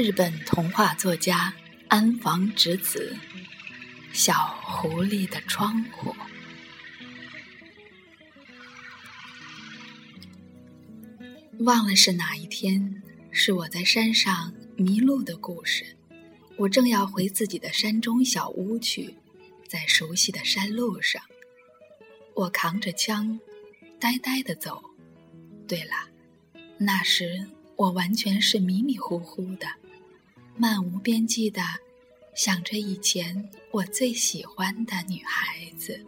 [0.00, 1.52] 日本童话作家
[1.88, 3.16] 安房直子
[4.16, 6.14] 《小狐狸的窗户》。
[11.64, 13.02] 忘了是哪一天，
[13.32, 15.96] 是我在山上迷路的故事。
[16.56, 19.16] 我正要回自己的山中小屋去，
[19.66, 21.20] 在熟悉的山路上，
[22.36, 23.40] 我扛着枪，
[23.98, 24.80] 呆呆的走。
[25.66, 26.08] 对了，
[26.78, 29.66] 那时我完全是迷迷糊糊的。
[30.58, 31.62] 漫无边际的
[32.34, 36.04] 想着以前我最喜欢的女孩子。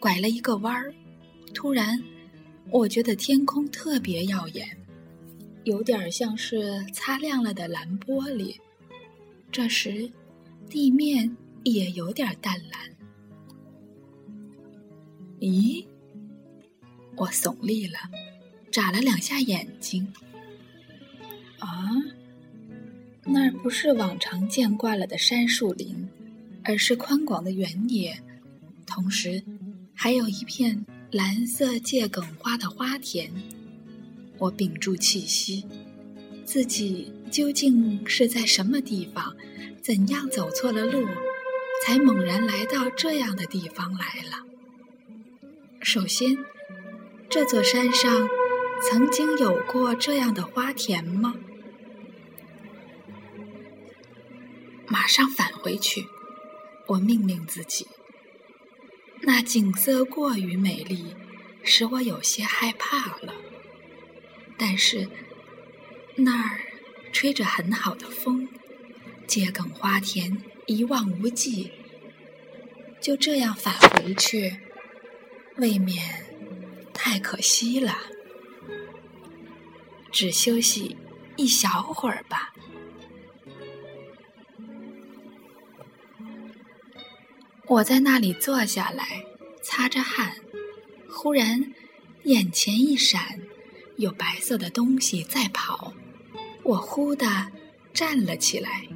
[0.00, 0.92] 拐了一个弯儿，
[1.54, 2.02] 突然
[2.70, 4.76] 我觉得天空特别耀眼，
[5.62, 8.56] 有点像是擦亮了的蓝玻璃。
[9.52, 10.10] 这时，
[10.68, 12.90] 地面也有点淡蓝。
[15.38, 15.86] 咦？
[17.14, 17.98] 我耸立了，
[18.72, 20.12] 眨了两下眼睛。
[21.60, 21.88] 啊？
[23.24, 26.08] 那儿不是往常见惯了的山树林，
[26.64, 28.18] 而是宽广的原野，
[28.84, 29.42] 同时
[29.94, 33.30] 还有一片蓝色桔梗花的花田。
[34.38, 35.64] 我屏住气息，
[36.44, 39.36] 自己究竟是在什么地方？
[39.80, 41.06] 怎样走错了路，
[41.84, 44.44] 才猛然来到这样的地方来了？
[45.80, 46.36] 首先，
[47.28, 48.28] 这座山上
[48.88, 51.34] 曾经有过这样的花田吗？
[54.92, 56.06] 马上返回去，
[56.86, 57.88] 我命令自己。
[59.22, 61.16] 那景色过于美丽，
[61.64, 63.32] 使我有些害怕了。
[64.58, 65.08] 但是
[66.14, 66.60] 那儿
[67.10, 68.46] 吹着很好的风，
[69.26, 71.72] 桔梗花田一望无际。
[73.00, 74.58] 就这样返回去，
[75.56, 76.26] 未免
[76.92, 77.96] 太可惜了。
[80.12, 80.98] 只休息
[81.38, 82.52] 一小会儿吧。
[87.72, 89.24] 我在那里坐下来，
[89.62, 90.36] 擦着汗，
[91.08, 91.72] 忽然
[92.24, 93.40] 眼前一闪，
[93.96, 95.94] 有白色的东西在跑。
[96.64, 97.26] 我忽地
[97.94, 98.86] 站了起来，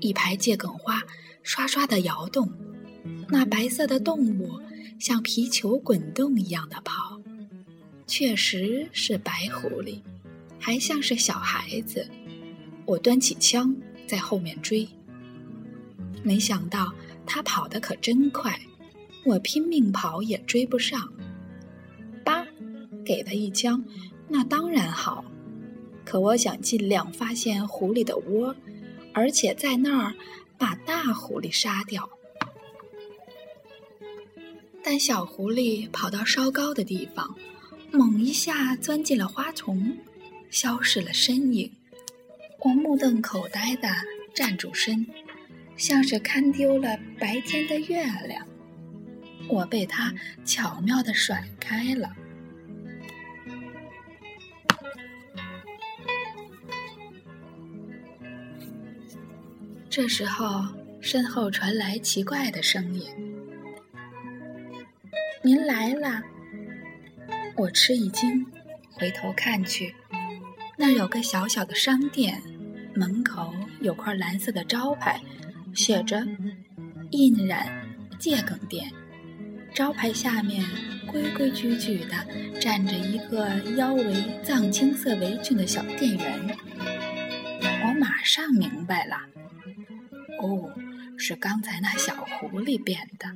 [0.00, 1.00] 一排桔梗花
[1.44, 2.52] 刷刷地摇动，
[3.28, 4.60] 那白色的动物
[4.98, 7.22] 像皮球滚动一样的跑，
[8.08, 10.02] 确实是白狐狸，
[10.58, 12.04] 还像是小孩子。
[12.84, 13.72] 我端起枪
[14.08, 14.88] 在后面追，
[16.24, 16.92] 没想到。
[17.26, 18.60] 他跑得可真快，
[19.24, 21.12] 我拼命跑也追不上。
[22.24, 22.46] 叭，
[23.04, 23.84] 给他一枪，
[24.28, 25.24] 那当然好。
[26.04, 28.54] 可我想尽量发现狐狸的窝，
[29.12, 30.14] 而且在那儿
[30.58, 32.08] 把大狐狸杀掉。
[34.82, 37.36] 但小狐狸跑到稍高的地方，
[37.92, 39.96] 猛一下钻进了花丛，
[40.50, 41.70] 消失了身影。
[42.58, 43.88] 我目瞪口呆地
[44.34, 45.06] 站住身。
[45.76, 48.46] 像是看丢了白天的月亮，
[49.48, 50.12] 我被他
[50.44, 52.14] 巧妙的甩开了。
[59.90, 60.64] 这时候，
[61.00, 63.10] 身后传来奇怪的声音
[65.42, 66.22] ：“您来了！”
[67.56, 68.46] 我吃一惊，
[68.92, 69.94] 回头看去，
[70.78, 72.40] 那有个小小的商店，
[72.94, 73.52] 门口
[73.82, 75.20] 有块蓝色的招牌。
[75.74, 76.26] 写着
[77.10, 77.66] “印染
[78.18, 78.90] 桔梗店”，
[79.74, 80.64] 招牌下面
[81.06, 82.14] 规规矩矩的
[82.60, 86.56] 站着一个腰围藏青色围裙的小店员。
[87.84, 89.16] 我马上明白了，
[90.40, 90.70] 哦，
[91.16, 93.26] 是刚才那小狐狸变的。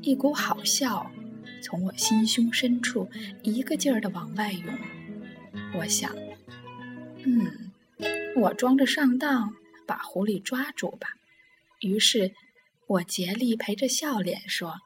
[0.00, 1.10] 一股好笑
[1.62, 3.08] 从我心胸深处
[3.42, 4.64] 一个劲儿的往外涌。
[5.74, 6.12] 我想，
[7.24, 7.70] 嗯，
[8.36, 9.54] 我装着上当，
[9.86, 11.08] 把狐狸抓住吧。
[11.82, 12.32] 于是，
[12.86, 14.76] 我竭力陪着笑脸说：“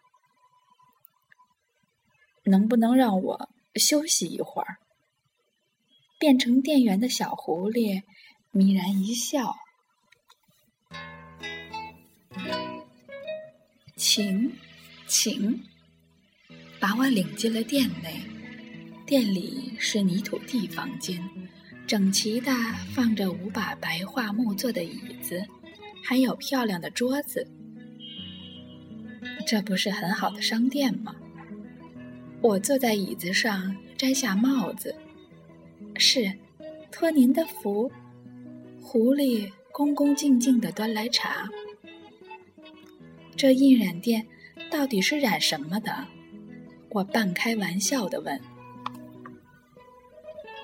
[2.45, 4.79] 能不能让我休息一会儿？”
[6.19, 8.03] 变成店员的小狐狸
[8.51, 9.55] 迷然一笑
[13.97, 14.57] ：“请，
[15.07, 15.63] 请。”
[16.81, 18.21] 把我领进了店内。
[19.07, 21.23] 店里是泥土地房间，
[21.87, 22.51] 整齐的
[22.95, 25.47] 放着五把白桦木做的椅子。
[26.09, 27.45] 还有漂亮的桌子，
[29.45, 31.17] 这不是很好的商店吗？
[32.41, 34.95] 我坐在椅子上，摘下帽子。
[35.97, 36.33] 是，
[36.93, 37.91] 托您的福。
[38.81, 41.49] 狐狸恭恭敬敬地端来茶。
[43.35, 44.25] 这印染店
[44.71, 46.07] 到底是染什么的？
[46.91, 48.41] 我半开玩笑地问。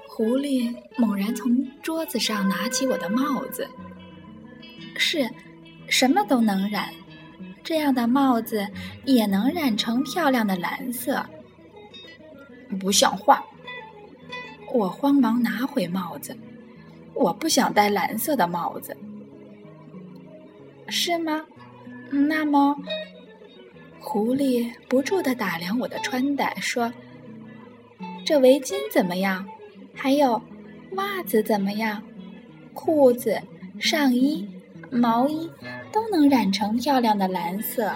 [0.07, 3.69] 狐狸猛然从桌子上拿起我的帽子，
[5.05, 5.29] 是，
[5.89, 6.89] 什么都能染，
[7.65, 8.65] 这样的帽子
[9.05, 11.27] 也能染成漂亮的蓝色。
[12.79, 13.45] 不像话！
[14.73, 16.39] 我慌忙拿回帽子，
[17.15, 18.97] 我不想戴蓝色的帽子。
[20.89, 21.45] 是吗？
[22.09, 22.77] 那么，
[23.99, 26.93] 狐狸不住地打量我的穿戴，说
[28.25, 29.45] ：“这围巾怎么样？
[29.95, 30.41] 还有
[30.93, 32.01] 袜子怎么样？
[32.73, 33.39] 裤子、
[33.79, 34.49] 上衣、
[34.93, 35.51] 毛衣
[35.91, 37.93] 都能染成漂亮的蓝色。”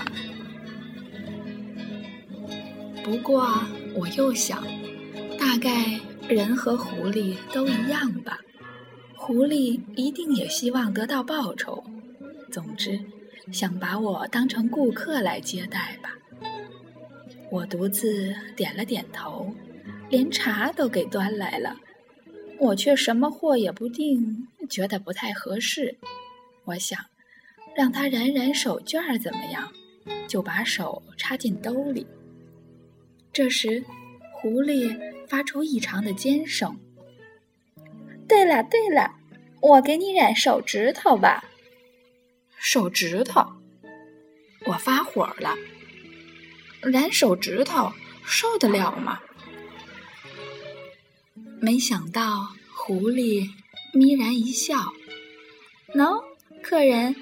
[3.04, 3.46] 不过，
[3.94, 4.64] 我又想，
[5.38, 8.40] 大概人和狐狸都一样吧。
[9.14, 11.84] 狐狸一定也希望得到报酬。
[12.50, 12.98] 总之，
[13.52, 16.10] 想把我当成顾客来接待吧。
[17.50, 19.54] 我独自点了点头，
[20.10, 21.76] 连茶都给端来了，
[22.58, 25.96] 我却什么货也不定，觉得不太合适。
[26.66, 26.98] 我想，
[27.76, 29.72] 让他染染手绢怎么样？
[30.28, 32.06] 就把手插进兜里。
[33.32, 33.84] 这时，
[34.32, 34.96] 狐狸
[35.28, 36.76] 发出异常的尖声。
[38.28, 39.14] 对了对了，
[39.60, 41.44] 我给你染手指头吧。
[42.58, 43.44] 手指头，
[44.66, 45.54] 我发火了。
[46.82, 47.92] 染手指头
[48.24, 49.20] 受得了吗？
[51.60, 53.48] 没想到狐狸
[53.92, 54.76] 眯然一笑
[55.94, 56.22] ：“喏，
[56.68, 57.14] 客人，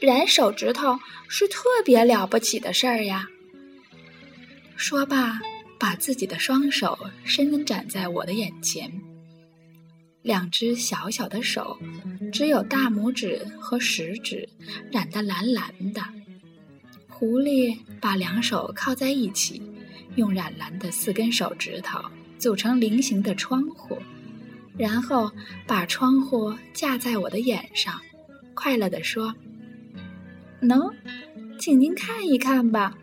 [0.00, 0.96] 染手指头
[1.26, 3.26] 是特别了不起的事儿呀。”
[4.78, 5.40] 说罢，
[5.80, 8.88] 把自己的双手伸展在我的眼前。
[10.22, 11.76] 两只小小的手，
[12.32, 14.48] 只有大拇指和食指
[14.92, 16.00] 染得蓝蓝的。
[17.08, 19.60] 狐狸把两手靠在一起，
[20.14, 21.98] 用染蓝的四根手指头
[22.38, 23.98] 组成菱形的窗户，
[24.78, 25.28] 然后
[25.66, 28.00] 把窗户架在我的眼上，
[28.54, 29.34] 快乐地说
[30.60, 30.90] ：“能，
[31.58, 32.96] 请您看一看吧。”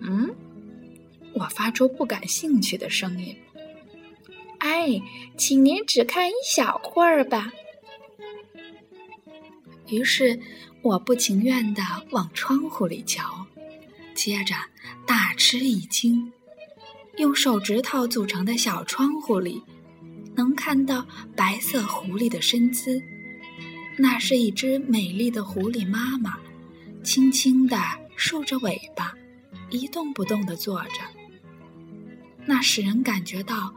[0.00, 0.34] 嗯，
[1.32, 3.36] 我发出不感兴趣的声音。
[4.58, 5.00] 哎，
[5.36, 7.52] 请您只看一小会儿吧。
[9.88, 10.38] 于是，
[10.82, 13.46] 我不情愿地往窗户里瞧，
[14.14, 14.54] 接着
[15.06, 16.32] 大吃一惊。
[17.16, 19.62] 用手指头组成的小窗户里，
[20.34, 23.02] 能看到白色狐狸的身姿。
[23.96, 26.38] 那是一只美丽的狐狸妈妈，
[27.02, 27.76] 轻轻地
[28.16, 29.14] 竖着尾巴，
[29.70, 31.00] 一动不动地坐着。
[32.44, 33.74] 那使人感觉到。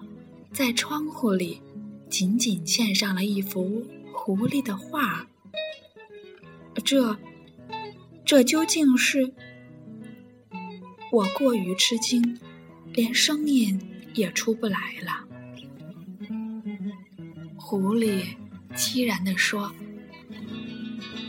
[0.52, 1.62] 在窗户里，
[2.10, 5.28] 紧紧嵌上了一幅狐狸的画。
[6.84, 7.16] 这，
[8.26, 9.32] 这究竟是？
[11.12, 12.40] 我过于吃惊，
[12.94, 13.80] 连声音
[14.16, 15.24] 也出不来了。
[17.56, 18.24] 狐狸
[18.76, 19.72] 凄然地说：“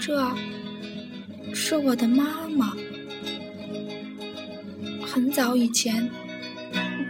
[0.01, 0.35] 这
[1.55, 2.75] 是我的妈妈，
[5.07, 6.11] 很早以前。”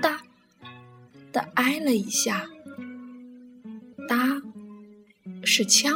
[0.03, 0.21] 哒
[1.31, 2.51] 的挨了一下，
[4.09, 4.43] 哒，
[5.45, 5.89] 是枪。